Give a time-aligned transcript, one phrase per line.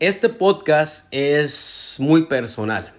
[0.00, 2.92] Este podcast es muy personal.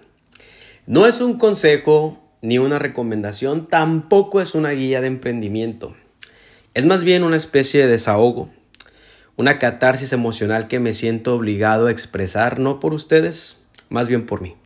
[0.86, 5.96] No es un consejo ni una recomendación, tampoco es una guía de emprendimiento.
[6.74, 8.50] Es más bien una especie de desahogo,
[9.36, 14.42] una catarsis emocional que me siento obligado a expresar, no por ustedes, más bien por
[14.42, 14.56] mí.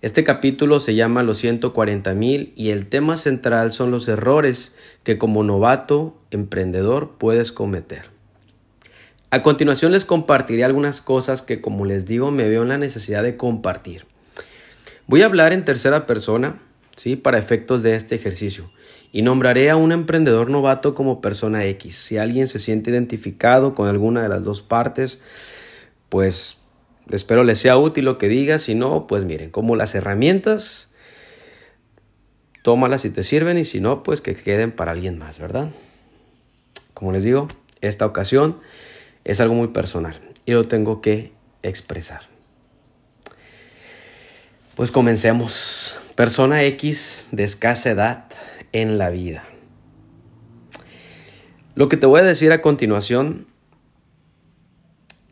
[0.00, 5.18] Este capítulo se llama Los 140 mil y el tema central son los errores que
[5.18, 8.19] como novato emprendedor puedes cometer.
[9.30, 13.22] A continuación les compartiré algunas cosas que como les digo me veo en la necesidad
[13.22, 14.06] de compartir.
[15.06, 16.60] Voy a hablar en tercera persona,
[16.96, 17.16] ¿sí?
[17.16, 18.70] Para efectos de este ejercicio.
[19.12, 21.96] Y nombraré a un emprendedor novato como persona X.
[21.96, 25.20] Si alguien se siente identificado con alguna de las dos partes,
[26.08, 26.60] pues
[27.10, 28.58] Espero les sea útil lo que diga.
[28.58, 30.90] Si no, pues miren, como las herramientas,
[32.62, 35.70] tómalas si te sirven y si no, pues que queden para alguien más, ¿verdad?
[36.94, 37.48] Como les digo,
[37.80, 38.58] esta ocasión
[39.24, 42.22] es algo muy personal y lo tengo que expresar.
[44.74, 45.98] Pues comencemos.
[46.14, 48.24] Persona X de escasa edad
[48.72, 49.44] en la vida.
[51.74, 53.46] Lo que te voy a decir a continuación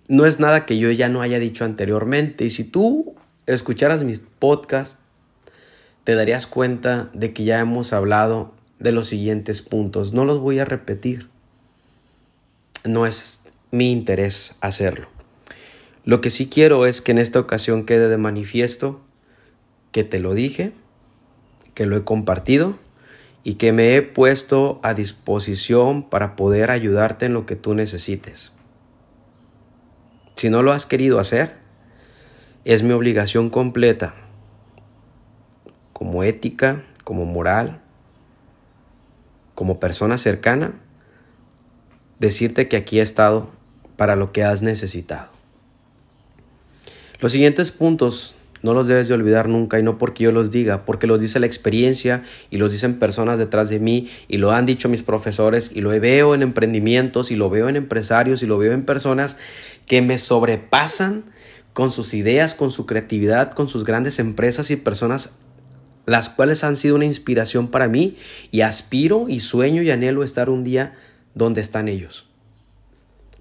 [0.06, 2.44] no es nada que yo ya no haya dicho anteriormente.
[2.44, 3.14] Y si tú
[3.46, 5.04] escucharas mis podcasts,
[6.04, 10.12] te darías cuenta de que ya hemos hablado de los siguientes puntos.
[10.12, 11.28] No los voy a repetir.
[12.84, 15.08] No es mi interés hacerlo.
[16.04, 19.00] Lo que sí quiero es que en esta ocasión quede de manifiesto
[19.92, 20.72] que te lo dije,
[21.74, 22.78] que lo he compartido
[23.44, 28.52] y que me he puesto a disposición para poder ayudarte en lo que tú necesites.
[30.34, 31.56] Si no lo has querido hacer,
[32.64, 34.14] es mi obligación completa,
[35.92, 37.80] como ética, como moral,
[39.54, 40.80] como persona cercana,
[42.18, 43.57] decirte que aquí he estado
[43.98, 45.28] para lo que has necesitado.
[47.20, 50.84] Los siguientes puntos no los debes de olvidar nunca y no porque yo los diga,
[50.84, 54.66] porque los dice la experiencia y los dicen personas detrás de mí y lo han
[54.66, 58.56] dicho mis profesores y lo veo en emprendimientos y lo veo en empresarios y lo
[58.56, 59.36] veo en personas
[59.86, 61.24] que me sobrepasan
[61.72, 65.38] con sus ideas, con su creatividad, con sus grandes empresas y personas
[66.06, 68.16] las cuales han sido una inspiración para mí
[68.52, 70.96] y aspiro y sueño y anhelo estar un día
[71.34, 72.27] donde están ellos.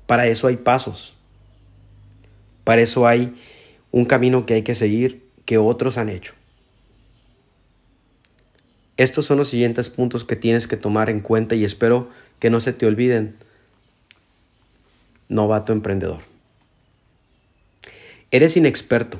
[0.08, 1.16] Para eso hay pasos.
[2.64, 3.36] Para eso hay
[3.92, 6.34] un camino que hay que seguir que otros han hecho.
[8.98, 12.10] Estos son los siguientes puntos que tienes que tomar en cuenta y espero
[12.40, 13.36] que no se te olviden,
[15.30, 16.22] novato emprendedor.
[18.32, 19.20] Eres inexperto.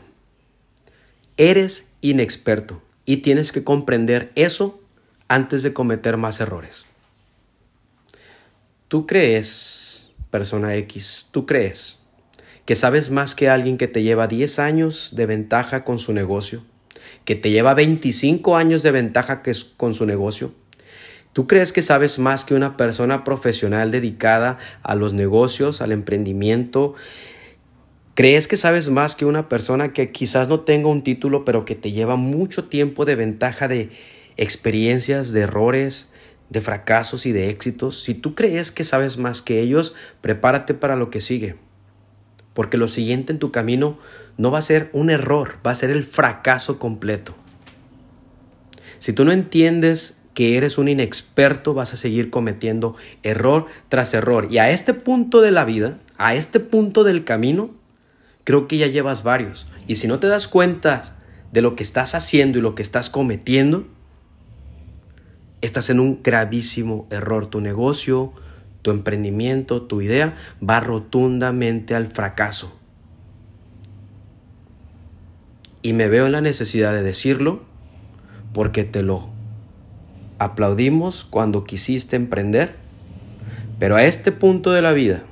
[1.38, 4.82] Eres inexperto y tienes que comprender eso
[5.28, 6.86] antes de cometer más errores.
[8.88, 9.97] Tú crees,
[10.38, 11.98] persona X, tú crees
[12.64, 16.64] que sabes más que alguien que te lleva 10 años de ventaja con su negocio,
[17.26, 19.42] que te lleva 25 años de ventaja
[19.78, 20.54] con su negocio.
[21.34, 26.94] ¿Tú crees que sabes más que una persona profesional dedicada a los negocios, al emprendimiento?
[28.14, 31.74] ¿Crees que sabes más que una persona que quizás no tenga un título, pero que
[31.74, 33.90] te lleva mucho tiempo de ventaja de
[34.36, 36.12] experiencias, de errores,
[36.50, 38.04] de fracasos y de éxitos?
[38.04, 41.56] Si tú crees que sabes más que ellos, prepárate para lo que sigue
[42.58, 44.00] porque lo siguiente en tu camino
[44.36, 47.36] no va a ser un error, va a ser el fracaso completo.
[48.98, 54.48] Si tú no entiendes que eres un inexperto, vas a seguir cometiendo error tras error.
[54.50, 57.76] Y a este punto de la vida, a este punto del camino,
[58.44, 59.68] creo que ya llevas varios.
[59.86, 61.04] Y si no te das cuenta
[61.52, 63.86] de lo que estás haciendo y lo que estás cometiendo,
[65.62, 67.48] estás en un gravísimo error.
[67.48, 68.34] Tu negocio,
[68.82, 70.36] tu emprendimiento, tu idea
[70.68, 72.78] va rotundamente al fracaso.
[75.82, 77.62] Y me veo en la necesidad de decirlo
[78.54, 79.30] porque te lo
[80.40, 82.76] aplaudimos cuando quisiste emprender,
[83.80, 85.24] pero a este punto de la vida,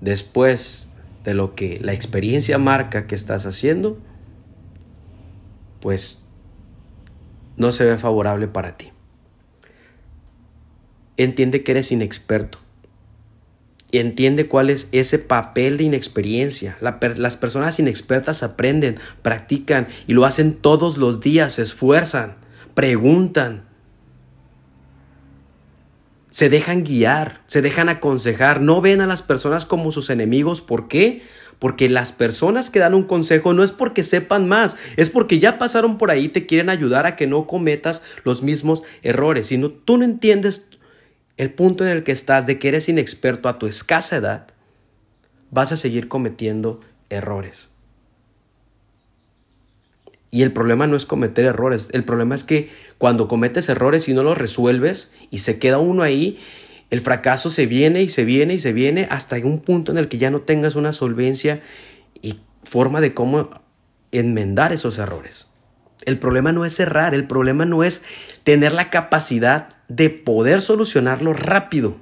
[0.00, 0.90] después
[1.24, 3.98] de lo que la experiencia marca que estás haciendo,
[5.80, 6.24] pues
[7.56, 8.92] no se ve favorable para ti.
[11.16, 12.58] Entiende que eres inexperto
[13.92, 16.76] entiende cuál es ese papel de inexperiencia.
[16.80, 22.36] las personas inexpertas aprenden, practican y lo hacen todos los días, se esfuerzan,
[22.74, 23.64] preguntan,
[26.30, 30.62] se dejan guiar, se dejan aconsejar, no ven a las personas como sus enemigos.
[30.62, 31.22] ¿Por qué?
[31.58, 35.58] Porque las personas que dan un consejo no es porque sepan más, es porque ya
[35.58, 39.48] pasaron por ahí, te quieren ayudar a que no cometas los mismos errores.
[39.48, 40.70] Si no, tú no entiendes
[41.36, 44.46] el punto en el que estás de que eres inexperto a tu escasa edad,
[45.50, 46.80] vas a seguir cometiendo
[47.10, 47.68] errores.
[50.30, 54.14] Y el problema no es cometer errores, el problema es que cuando cometes errores y
[54.14, 56.38] no los resuelves y se queda uno ahí,
[56.88, 60.08] el fracaso se viene y se viene y se viene hasta un punto en el
[60.08, 61.60] que ya no tengas una solvencia
[62.22, 63.50] y forma de cómo
[64.10, 65.48] enmendar esos errores.
[66.04, 68.02] El problema no es errar, el problema no es
[68.42, 71.96] tener la capacidad de poder solucionarlo rápido.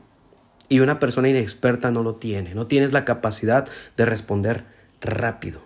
[0.68, 4.64] Y una persona inexperta no lo tiene, no tienes la capacidad de responder
[5.00, 5.62] rápido.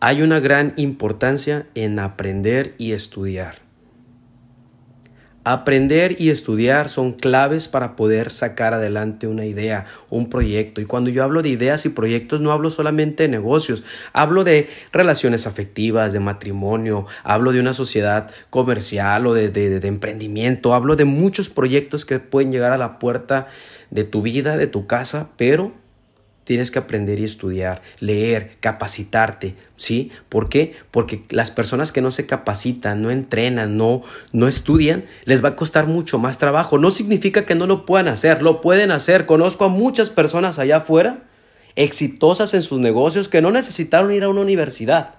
[0.00, 3.65] Hay una gran importancia en aprender y estudiar.
[5.48, 10.80] Aprender y estudiar son claves para poder sacar adelante una idea, un proyecto.
[10.80, 14.68] Y cuando yo hablo de ideas y proyectos, no hablo solamente de negocios, hablo de
[14.90, 21.04] relaciones afectivas, de matrimonio, hablo de una sociedad comercial o de, de emprendimiento, hablo de
[21.04, 23.46] muchos proyectos que pueden llegar a la puerta
[23.92, 25.72] de tu vida, de tu casa, pero
[26.46, 30.12] Tienes que aprender y estudiar, leer, capacitarte, ¿sí?
[30.28, 30.76] ¿Por qué?
[30.92, 35.56] Porque las personas que no se capacitan, no entrenan, no, no estudian, les va a
[35.56, 36.78] costar mucho más trabajo.
[36.78, 39.26] No significa que no lo puedan hacer, lo pueden hacer.
[39.26, 41.24] Conozco a muchas personas allá afuera,
[41.74, 45.16] exitosas en sus negocios, que no necesitaron ir a una universidad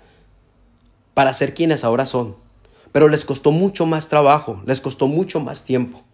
[1.13, 2.37] para ser quienes ahora son.
[2.93, 6.05] Pero les costó mucho más trabajo, les costó mucho más tiempo,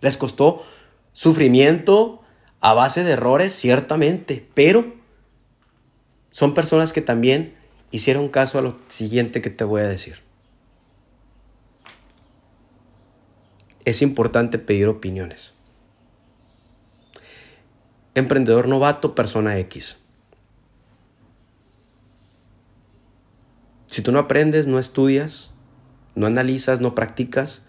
[0.00, 0.64] les costó
[1.12, 2.17] sufrimiento,
[2.60, 4.94] a base de errores, ciertamente, pero
[6.30, 7.54] son personas que también
[7.90, 10.22] hicieron caso a lo siguiente que te voy a decir.
[13.84, 15.54] Es importante pedir opiniones.
[18.14, 19.98] Emprendedor novato, persona X.
[23.86, 25.50] Si tú no aprendes, no estudias,
[26.14, 27.64] no analizas, no practicas,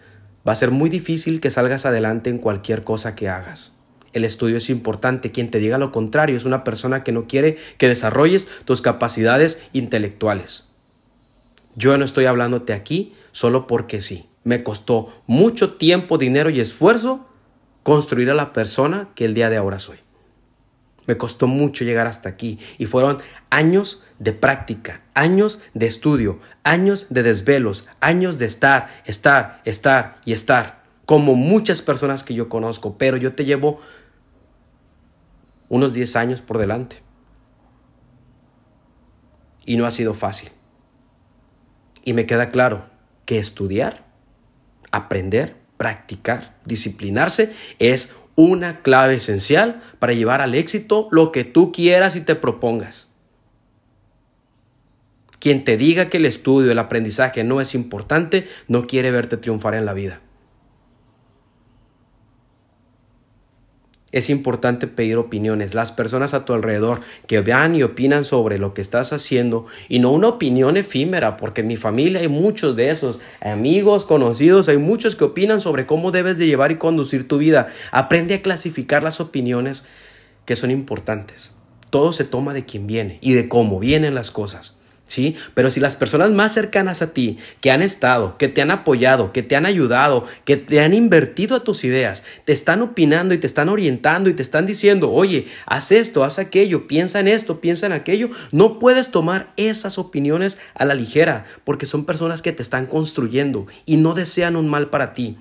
[0.46, 3.72] va a ser muy difícil que salgas adelante en cualquier cosa que hagas.
[4.12, 5.30] El estudio es importante.
[5.30, 9.62] Quien te diga lo contrario es una persona que no quiere que desarrolles tus capacidades
[9.72, 10.66] intelectuales.
[11.76, 14.26] Yo no estoy hablándote aquí solo porque sí.
[14.42, 17.28] Me costó mucho tiempo, dinero y esfuerzo
[17.82, 19.98] construir a la persona que el día de ahora soy.
[21.06, 23.18] Me costó mucho llegar hasta aquí y fueron
[23.50, 30.32] años de práctica, años de estudio, años de desvelos, años de estar, estar, estar y
[30.32, 33.80] estar, como muchas personas que yo conozco, pero yo te llevo
[35.70, 36.96] unos 10 años por delante.
[39.64, 40.50] Y no ha sido fácil.
[42.04, 42.84] Y me queda claro
[43.24, 44.04] que estudiar,
[44.90, 52.16] aprender, practicar, disciplinarse es una clave esencial para llevar al éxito lo que tú quieras
[52.16, 53.08] y te propongas.
[55.38, 59.74] Quien te diga que el estudio, el aprendizaje no es importante, no quiere verte triunfar
[59.74, 60.20] en la vida.
[64.12, 65.72] Es importante pedir opiniones.
[65.72, 70.00] Las personas a tu alrededor que vean y opinan sobre lo que estás haciendo y
[70.00, 74.78] no una opinión efímera, porque en mi familia hay muchos de esos, amigos, conocidos, hay
[74.78, 77.68] muchos que opinan sobre cómo debes de llevar y conducir tu vida.
[77.92, 79.84] Aprende a clasificar las opiniones
[80.44, 81.52] que son importantes.
[81.90, 84.79] Todo se toma de quien viene y de cómo vienen las cosas.
[85.10, 85.34] ¿Sí?
[85.54, 89.32] Pero si las personas más cercanas a ti, que han estado, que te han apoyado,
[89.32, 93.38] que te han ayudado, que te han invertido a tus ideas, te están opinando y
[93.38, 97.60] te están orientando y te están diciendo, oye, haz esto, haz aquello, piensa en esto,
[97.60, 102.52] piensa en aquello, no puedes tomar esas opiniones a la ligera, porque son personas que
[102.52, 105.36] te están construyendo y no desean un mal para ti.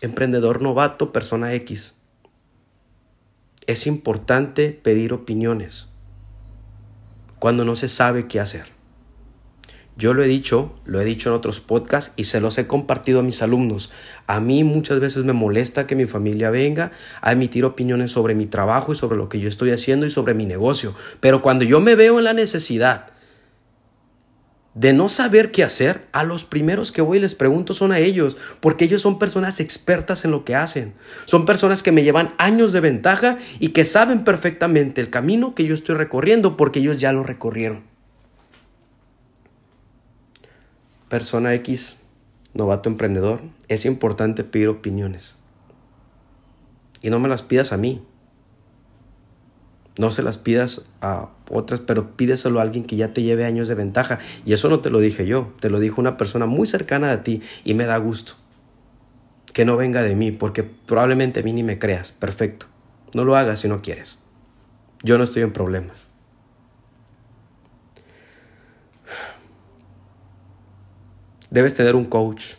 [0.00, 1.94] Emprendedor novato, persona X.
[3.66, 5.88] Es importante pedir opiniones
[7.40, 8.75] cuando no se sabe qué hacer.
[9.98, 13.20] Yo lo he dicho, lo he dicho en otros podcasts y se los he compartido
[13.20, 13.90] a mis alumnos.
[14.26, 18.44] A mí muchas veces me molesta que mi familia venga a emitir opiniones sobre mi
[18.44, 20.94] trabajo y sobre lo que yo estoy haciendo y sobre mi negocio.
[21.20, 23.06] Pero cuando yo me veo en la necesidad
[24.74, 27.98] de no saber qué hacer, a los primeros que voy y les pregunto son a
[27.98, 30.92] ellos, porque ellos son personas expertas en lo que hacen.
[31.24, 35.64] Son personas que me llevan años de ventaja y que saben perfectamente el camino que
[35.64, 37.95] yo estoy recorriendo porque ellos ya lo recorrieron.
[41.08, 41.96] Persona X,
[42.54, 45.34] novato emprendedor, es importante pedir opiniones.
[47.02, 48.02] Y no me las pidas a mí.
[49.98, 53.68] No se las pidas a otras, pero pídeselo a alguien que ya te lleve años
[53.68, 54.18] de ventaja.
[54.44, 57.22] Y eso no te lo dije yo, te lo dijo una persona muy cercana a
[57.22, 58.34] ti y me da gusto.
[59.54, 62.12] Que no venga de mí, porque probablemente a mí ni me creas.
[62.12, 62.66] Perfecto.
[63.14, 64.18] No lo hagas si no quieres.
[65.02, 66.08] Yo no estoy en problemas.
[71.56, 72.56] Debes tener un coach.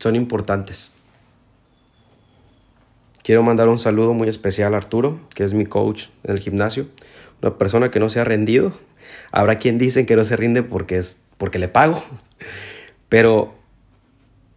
[0.00, 0.90] Son importantes.
[3.22, 6.88] Quiero mandar un saludo muy especial a Arturo, que es mi coach en el gimnasio,
[7.40, 8.72] una persona que no se ha rendido.
[9.30, 12.02] Habrá quien dicen que no se rinde porque es porque le pago,
[13.08, 13.54] pero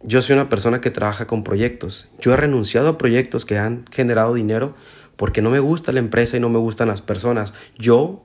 [0.02, 2.08] yo soy una persona que trabaja con proyectos.
[2.18, 4.74] Yo he renunciado a proyectos que han generado dinero
[5.14, 7.54] porque no me gusta la empresa y no me gustan las personas.
[7.78, 8.24] Yo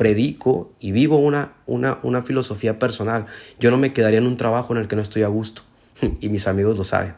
[0.00, 3.26] predico y vivo una, una, una filosofía personal.
[3.58, 5.60] Yo no me quedaría en un trabajo en el que no estoy a gusto.
[6.22, 7.16] y mis amigos lo saben.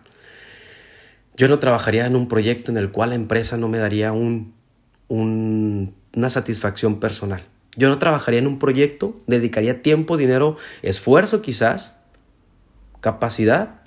[1.36, 4.52] Yo no trabajaría en un proyecto en el cual la empresa no me daría un,
[5.08, 7.44] una satisfacción personal.
[7.76, 11.94] Yo no trabajaría en un proyecto, dedicaría tiempo, dinero, esfuerzo quizás,
[13.00, 13.82] capacidad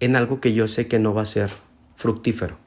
[0.00, 1.52] en algo que yo sé que no va a ser
[1.94, 2.63] fructífero.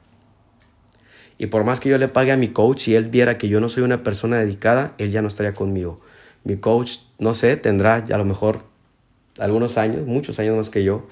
[1.37, 3.59] Y por más que yo le pague a mi coach y él viera que yo
[3.59, 6.01] no soy una persona dedicada, él ya no estaría conmigo.
[6.43, 8.63] Mi coach, no sé, tendrá a lo mejor
[9.37, 11.07] algunos años, muchos años más que yo,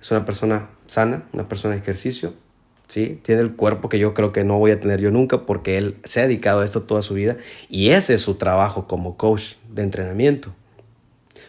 [0.00, 2.34] es una persona sana, una persona de ejercicio,
[2.88, 3.20] ¿sí?
[3.22, 5.96] Tiene el cuerpo que yo creo que no voy a tener yo nunca porque él
[6.04, 7.36] se ha dedicado a esto toda su vida
[7.68, 10.52] y ese es su trabajo como coach de entrenamiento.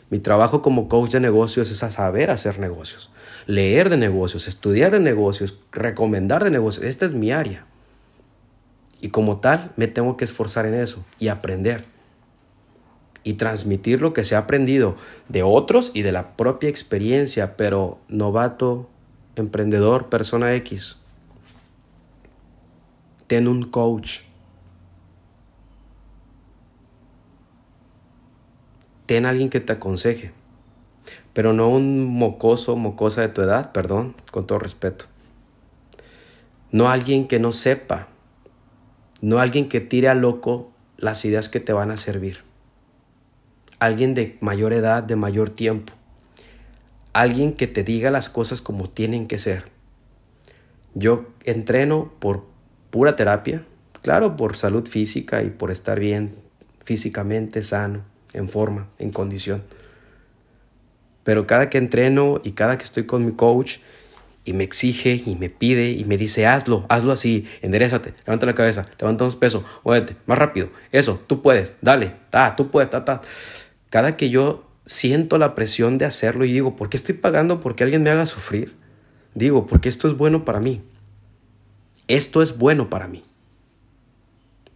[0.10, 3.12] Mi trabajo como coach de negocios es saber hacer negocios,
[3.48, 6.86] leer de negocios, estudiar de negocios, recomendar de negocios.
[6.86, 7.66] Esta es mi área.
[9.04, 11.84] Y como tal, me tengo que esforzar en eso y aprender
[13.26, 14.96] y transmitir lo que se ha aprendido
[15.28, 18.90] de otros y de la propia experiencia, pero novato,
[19.36, 20.96] emprendedor, persona X,
[23.28, 24.22] ten un coach.
[29.06, 30.32] Ten alguien que te aconseje,
[31.34, 35.08] pero no un mocoso, mocosa de tu edad, perdón, con todo respeto.
[36.72, 38.08] No alguien que no sepa,
[39.24, 42.44] no alguien que tire a loco las ideas que te van a servir
[43.84, 45.92] alguien de mayor edad, de mayor tiempo,
[47.12, 49.66] alguien que te diga las cosas como tienen que ser.
[50.94, 52.46] Yo entreno por
[52.92, 53.66] pura terapia,
[54.02, 56.36] claro, por salud física y por estar bien
[56.86, 59.64] físicamente sano, en forma, en condición.
[61.26, 63.80] Pero cada que entreno y cada que estoy con mi coach
[64.46, 68.56] y me exige y me pide y me dice hazlo, hazlo así, enderezate, levanta la
[68.56, 73.06] cabeza, levanta un peso, muévete, más rápido, eso, tú puedes, dale, ta, tú puedes, ta,
[73.06, 73.22] ta
[73.90, 77.84] cada que yo siento la presión de hacerlo y digo, ¿por qué estoy pagando porque
[77.84, 78.76] alguien me haga sufrir?
[79.36, 80.82] Digo, porque esto es bueno para mí.
[82.08, 83.24] Esto es bueno para mí.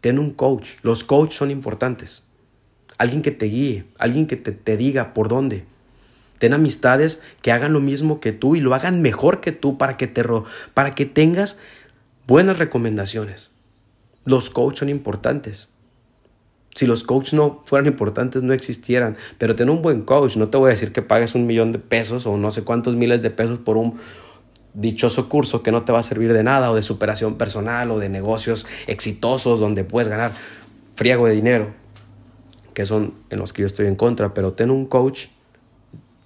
[0.02, 0.74] Ten un coach.
[0.82, 2.24] Los coaches son importantes.
[2.98, 5.66] Alguien que te guíe, alguien que te diga por dónde.
[6.40, 9.98] Ten amistades que hagan lo mismo que tú y lo hagan mejor que tú para
[9.98, 10.24] que, te,
[10.74, 11.58] para que tengas
[12.28, 13.50] buenas recomendaciones.
[14.26, 15.68] Los coaches son importantes.
[16.76, 19.18] Si los coaches no fueran importantes, no existieran.
[19.40, 21.80] Pero tener un buen coach, no te voy a decir que pagues un millón de
[21.80, 23.96] pesos o no sé cuántos miles de pesos por un
[24.76, 27.98] dichoso curso que no te va a servir de nada o de superación personal o
[27.98, 30.34] de negocios exitosos donde puedes ganar
[30.96, 31.74] friego de dinero,
[32.76, 34.36] que son en los que yo estoy en contra.
[34.36, 35.28] Pero ten un coach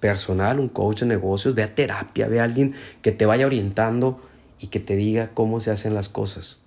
[0.02, 4.20] personal, un coach de negocios, ve terapia, ve a alguien que te vaya orientando
[4.58, 6.58] y que te diga cómo se hacen las cosas.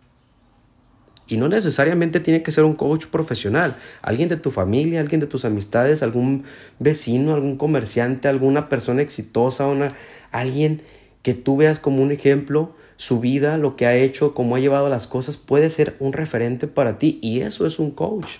[1.27, 3.75] Y no necesariamente tiene que ser un coach profesional.
[4.01, 6.45] Alguien de tu familia, alguien de tus amistades, algún
[6.79, 9.89] vecino, algún comerciante, alguna persona exitosa, una,
[10.31, 10.81] alguien
[11.21, 14.87] que tú veas como un ejemplo, su vida, lo que ha hecho, cómo ha llevado
[14.87, 17.19] las cosas, puede ser un referente para ti.
[17.21, 18.37] Y eso es un coach.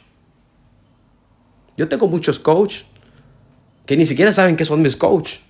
[1.75, 2.86] Yo tengo muchos coaches
[3.86, 5.42] que ni siquiera saben que son mis coaches.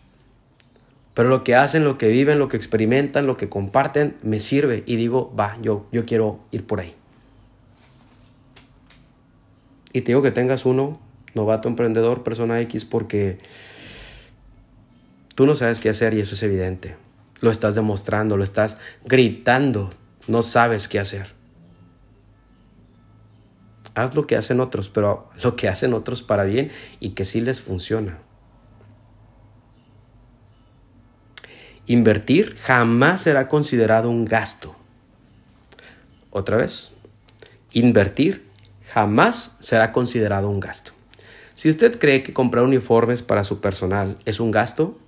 [1.14, 4.84] Pero lo que hacen, lo que viven, lo que experimentan, lo que comparten, me sirve.
[4.86, 6.94] Y digo, va, yo, yo quiero ir por ahí.
[9.94, 11.00] Y te digo que tengas uno,
[11.34, 13.38] novato emprendedor, persona X, porque
[15.36, 16.98] tú no sabes qué hacer y eso es evidente.
[17.40, 19.90] Lo estás demostrando, lo estás gritando,
[20.28, 21.35] no sabes qué hacer.
[23.96, 27.42] Haz lo que hacen otros, pero lo que hacen otros para bien y que sí
[27.42, 28.20] les funciona.
[31.88, 34.76] Invertir jamás será considerado un gasto.
[36.30, 36.92] Otra vez,
[37.72, 38.46] invertir
[38.92, 40.92] jamás será considerado un gasto.
[41.54, 45.00] Si usted cree que comprar uniformes para su personal es un gasto,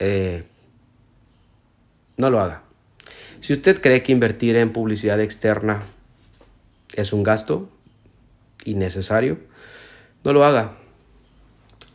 [0.00, 0.44] eh,
[2.16, 2.62] no lo haga.
[3.38, 5.82] Si usted cree que invertir en publicidad externa
[6.94, 7.68] es un gasto
[8.64, 9.38] innecesario,
[10.24, 10.76] no lo haga.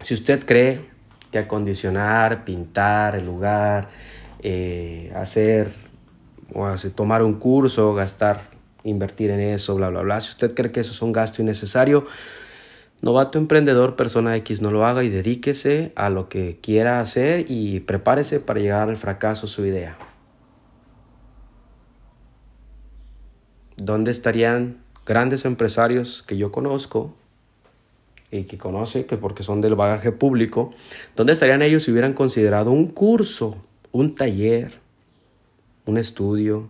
[0.01, 0.89] Si usted cree
[1.31, 3.89] que acondicionar, pintar el lugar,
[4.41, 5.73] eh, hacer
[6.53, 8.49] o tomar un curso, gastar
[8.83, 10.19] invertir en eso, bla, bla, bla.
[10.21, 12.07] Si usted cree que eso es un gasto innecesario,
[13.01, 17.81] novato emprendedor, persona X, no lo haga y dedíquese a lo que quiera hacer y
[17.81, 19.97] prepárese para llegar al fracaso su idea.
[23.79, 24.77] ¿dónde estarían
[25.09, 27.15] grandes empresarios que yo conozco
[28.29, 30.71] y que conoce, que porque son del bagaje público,
[31.15, 33.57] ¿dónde estarían ellos si hubieran considerado un curso,
[33.91, 34.79] un taller,
[35.87, 36.69] un estudio,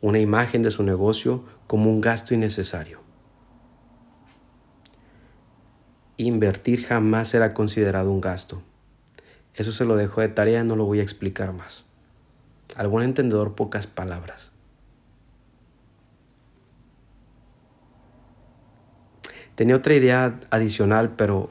[0.00, 2.98] una imagen de su negocio como un gasto innecesario?
[6.16, 8.62] Invertir jamás será considerado un gasto.
[9.54, 11.84] Eso se lo dejo de tarea, no lo voy a explicar más.
[12.74, 14.53] Algún entendedor, pocas palabras.
[19.54, 21.50] Tenía otra idea adicional, pero,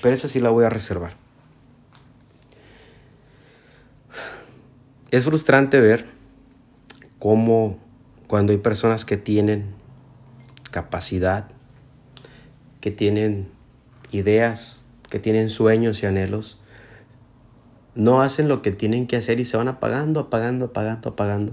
[0.00, 1.14] pero esa sí la voy a reservar.
[5.10, 6.06] Es frustrante ver
[7.18, 7.78] cómo
[8.26, 9.66] cuando hay personas que tienen
[10.70, 11.48] capacidad,
[12.80, 13.48] que tienen
[14.10, 14.78] ideas,
[15.10, 16.58] que tienen sueños y anhelos,
[17.94, 21.52] no hacen lo que tienen que hacer y se van apagando, apagando, apagando, apagando.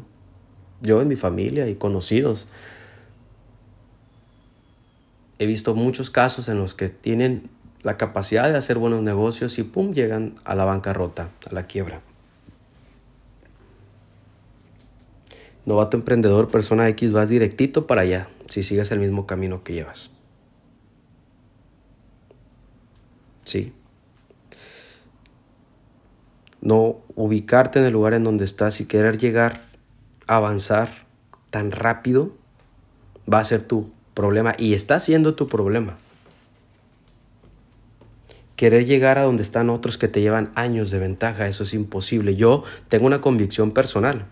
[0.81, 2.47] Yo en mi familia y conocidos
[5.39, 7.50] he visto muchos casos en los que tienen
[7.81, 12.01] la capacidad de hacer buenos negocios y pum, llegan a la bancarrota, a la quiebra.
[15.65, 20.12] Novato emprendedor, persona X, vas directito para allá si sigues el mismo camino que llevas.
[23.46, 23.74] Sí.
[26.60, 29.62] No ubicarte en el lugar en donde estás y querer llegar,
[30.27, 31.05] avanzar
[31.50, 32.36] tan rápido,
[33.31, 35.97] va a ser tú problema y está siendo tu problema.
[38.57, 42.35] Querer llegar a donde están otros que te llevan años de ventaja, eso es imposible.
[42.35, 44.25] Yo tengo una convicción personal.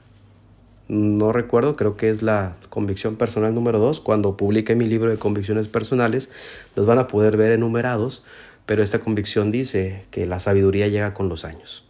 [0.90, 4.02] No recuerdo, creo que es la convicción personal número dos.
[4.02, 6.32] Cuando publique mi libro de convicciones personales,
[6.76, 8.26] los van a poder ver enumerados,
[8.66, 11.86] pero esta convicción dice que la sabiduría llega con los años.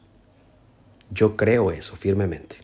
[1.09, 2.57] Yo creo eso firmemente.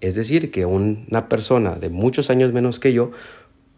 [0.00, 3.10] Es decir, que una persona de muchos años menos que yo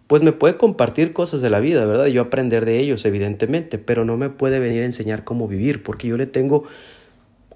[0.08, 2.06] pues me puede compartir cosas de la vida, ¿verdad?
[2.06, 6.08] Yo aprender de ellos, evidentemente, pero no me puede venir a enseñar cómo vivir, porque
[6.08, 6.64] yo le tengo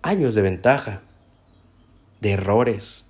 [0.02, 1.00] años de ventaja,
[2.20, 3.06] de errores,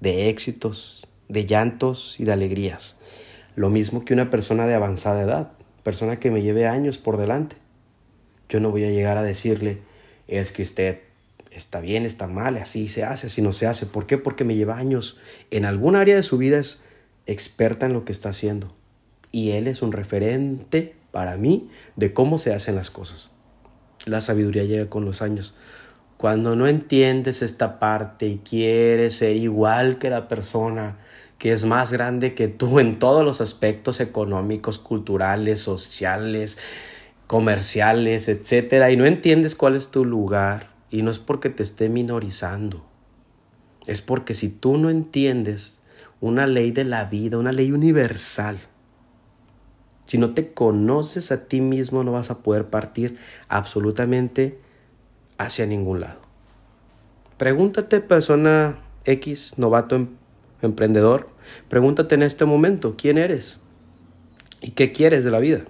[0.00, 2.98] de éxitos, de llantos y de alegrías.
[3.56, 5.52] Lo mismo que una persona de avanzada edad,
[5.82, 7.56] persona que me lleve años por delante.
[8.50, 9.78] Yo no voy a llegar a decirle,
[10.26, 11.00] es que usted
[11.50, 13.86] está bien, está mal, así se hace, así no se hace.
[13.86, 14.18] ¿Por qué?
[14.18, 15.16] Porque me lleva años.
[15.50, 16.82] En algún área de su vida es
[17.28, 18.74] experta en lo que está haciendo.
[19.30, 23.30] Y él es un referente para mí de cómo se hacen las cosas.
[24.06, 25.54] La sabiduría llega con los años.
[26.16, 30.96] Cuando no entiendes esta parte y quieres ser igual que la persona
[31.38, 36.58] que es más grande que tú en todos los aspectos económicos, culturales, sociales,
[37.28, 41.88] comerciales, etcétera, y no entiendes cuál es tu lugar, y no es porque te esté
[41.88, 42.84] minorizando,
[43.86, 45.77] es porque si tú no entiendes
[46.20, 48.58] una ley de la vida, una ley universal.
[50.06, 54.58] Si no te conoces a ti mismo, no vas a poder partir absolutamente
[55.36, 56.20] hacia ningún lado.
[57.36, 60.08] Pregúntate, persona X, novato em,
[60.60, 61.28] emprendedor,
[61.68, 63.60] pregúntate en este momento, ¿quién eres?
[64.60, 65.64] ¿Y qué quieres de la vida?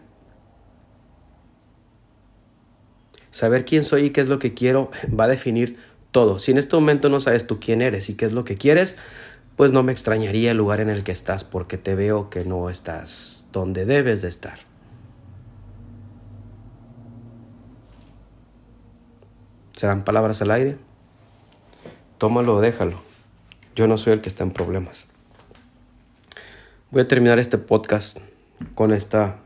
[3.31, 5.77] Saber quién soy y qué es lo que quiero va a definir
[6.11, 6.39] todo.
[6.39, 8.97] Si en este momento no sabes tú quién eres y qué es lo que quieres,
[9.59, 12.71] pues no me extrañaría el lugar en el que estás porque te veo que no
[12.71, 14.61] estás donde debes de estar.
[19.73, 20.77] ¿Serán palabras al aire?
[22.19, 23.01] Tómalo o déjalo.
[23.75, 25.07] Yo no soy el que está en problemas.
[26.93, 28.19] Voy a terminar este podcast
[28.77, 29.41] con esta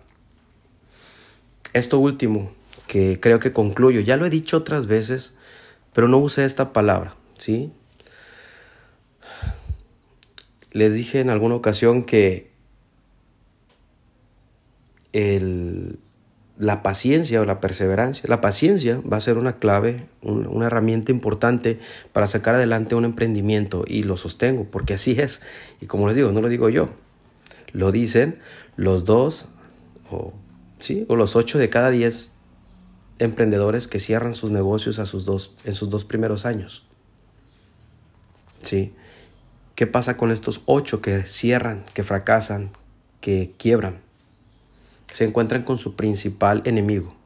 [1.72, 2.52] esto último
[2.86, 4.00] que creo que concluyo.
[4.00, 5.32] Ya lo he dicho otras veces,
[5.94, 7.72] pero no usé esta palabra, ¿sí?
[10.72, 12.50] Les dije en alguna ocasión que
[16.58, 21.78] la paciencia o la perseverancia, la paciencia va a ser una clave, una herramienta importante
[22.12, 25.42] para sacar adelante un emprendimiento y lo sostengo porque así es.
[25.80, 26.90] Y como les digo, no lo digo yo,
[27.72, 28.38] lo dicen
[28.76, 29.48] los dos
[30.10, 30.32] o,
[30.78, 31.04] ¿sí?
[31.08, 32.34] o los ocho de cada diez
[33.18, 36.86] emprendedores que cierran sus negocios a sus dos, en sus dos primeros años.
[38.62, 38.94] ¿Sí?
[39.82, 42.70] ¿Qué pasa con estos ocho que cierran, que fracasan,
[43.20, 43.98] que quiebran?
[45.10, 47.16] Se encuentran con su principal enemigo.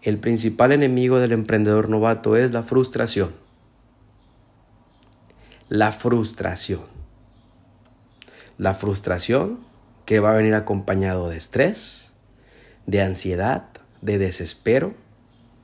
[0.00, 3.34] El principal enemigo del emprendedor novato es la frustración.
[5.68, 6.86] La frustración.
[8.56, 9.58] La frustración
[10.06, 12.14] que va a venir acompañado de estrés,
[12.86, 13.68] de ansiedad,
[14.00, 14.94] de desespero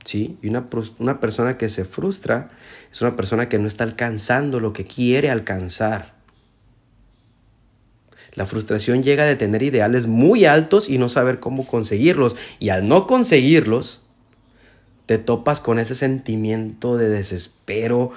[0.03, 0.37] ¿sí?
[0.41, 0.67] Y una,
[0.99, 2.51] una persona que se frustra
[2.91, 6.13] es una persona que no está alcanzando lo que quiere alcanzar.
[8.35, 12.35] La frustración llega de tener ideales muy altos y no saber cómo conseguirlos.
[12.59, 14.01] Y al no conseguirlos,
[15.05, 18.11] te topas con ese sentimiento de desespero,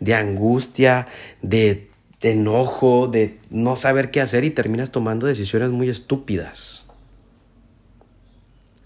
[0.00, 1.06] de angustia,
[1.40, 1.88] de,
[2.20, 6.81] enojo, de no saber qué hacer y terminas tomando decisiones muy estúpidas.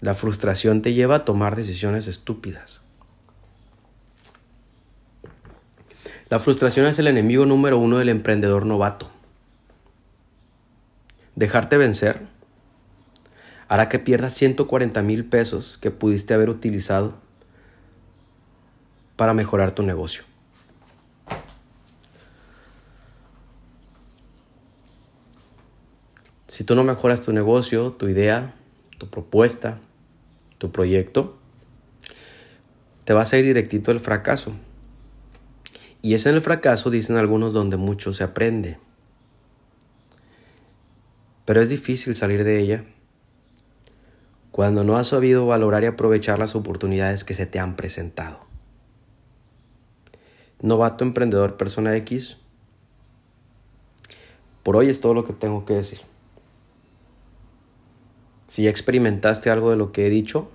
[0.01, 2.81] La frustración te lleva a tomar decisiones estúpidas.
[6.29, 9.09] La frustración es el enemigo número uno del emprendedor novato.
[11.35, 12.27] Dejarte vencer
[13.67, 17.15] hará que pierdas 140 mil pesos que pudiste haber utilizado
[19.15, 20.23] para mejorar tu negocio.
[26.47, 28.53] Si tú no mejoras tu negocio, tu idea,
[28.97, 29.79] tu propuesta,
[30.57, 31.37] tu proyecto,
[33.05, 34.53] te vas a ir directito al fracaso.
[36.01, 38.77] Y es en el fracaso, dicen algunos, donde mucho se aprende.
[41.45, 42.83] Pero es difícil salir de ella
[44.51, 48.39] cuando no has sabido valorar y aprovechar las oportunidades que se te han presentado.
[50.61, 52.37] Novato emprendedor persona X.
[54.63, 55.99] Por hoy es todo lo que tengo que decir.
[58.47, 60.49] Si ya experimentaste algo de lo que he dicho,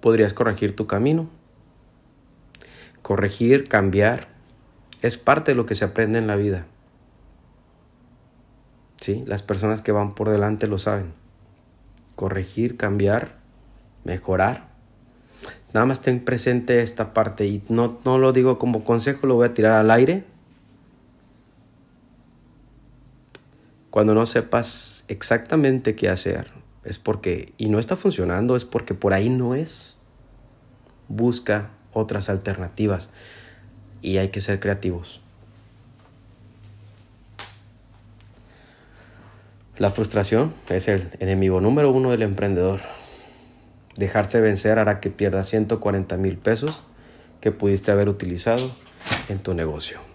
[0.00, 1.28] podrías corregir tu camino.
[3.02, 4.28] Corregir, cambiar,
[5.02, 6.66] es parte de lo que se aprende en la vida.
[9.00, 9.22] ¿Sí?
[9.26, 11.12] Las personas que van por delante lo saben.
[12.16, 13.36] Corregir, cambiar,
[14.04, 14.68] mejorar.
[15.72, 19.46] Nada más ten presente esta parte y no, no lo digo como consejo, lo voy
[19.46, 20.24] a tirar al aire.
[23.90, 26.50] Cuando no sepas exactamente qué hacer,
[26.84, 29.94] es porque, y no está funcionando, es porque por ahí no es.
[31.08, 33.10] Busca otras alternativas
[34.02, 35.20] y hay que ser creativos.
[39.78, 42.80] La frustración es el enemigo número uno del emprendedor.
[43.96, 46.82] Dejarse vencer hará que pierdas 140 mil pesos
[47.40, 48.70] que pudiste haber utilizado
[49.28, 50.07] en tu negocio.